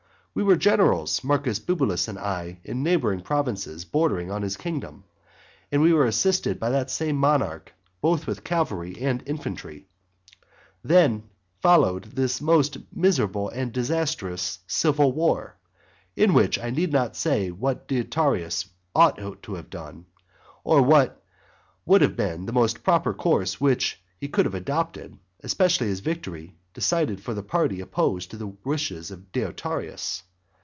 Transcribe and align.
We 0.33 0.43
were 0.43 0.55
generals, 0.55 1.25
Marcus 1.25 1.59
Bibulus 1.59 2.07
and 2.07 2.17
I, 2.17 2.61
in 2.63 2.81
neighbouring 2.83 3.19
provinces 3.19 3.83
bordering 3.83 4.31
on 4.31 4.43
his 4.43 4.55
kingdom; 4.55 5.03
and 5.69 5.81
we 5.81 5.91
were 5.91 6.05
assisted 6.05 6.57
by 6.57 6.69
that 6.69 6.89
same 6.89 7.17
monarch 7.17 7.73
both 7.99 8.27
with 8.27 8.45
cavalry 8.45 8.95
and 9.01 9.21
infantry. 9.25 9.87
Then 10.85 11.23
followed 11.61 12.03
this 12.05 12.39
most 12.39 12.77
miserable 12.95 13.49
and 13.49 13.73
disastrous 13.73 14.59
civil 14.67 15.11
war; 15.11 15.57
in 16.15 16.33
which 16.33 16.57
I 16.57 16.69
need 16.69 16.93
not 16.93 17.17
say 17.17 17.51
what 17.51 17.85
Deiotarus 17.89 18.69
ought 18.95 19.17
to 19.43 19.55
have 19.55 19.69
done, 19.69 20.05
or 20.63 20.81
what 20.81 21.21
would 21.85 22.01
have 22.01 22.15
been 22.15 22.45
the 22.45 22.53
most 22.53 22.83
proper 22.83 23.13
course 23.13 23.59
which 23.59 24.01
he 24.17 24.29
could 24.29 24.45
have 24.45 24.55
adopted, 24.55 25.17
especially 25.43 25.91
as 25.91 25.99
victory 25.99 26.55
decided 26.73 27.19
for 27.21 27.33
the 27.33 27.43
party 27.43 27.81
opposed 27.81 28.31
to 28.31 28.37
the 28.37 28.47
wishes 28.63 29.11
of 29.11 29.29
Deiotarus. 29.33 30.23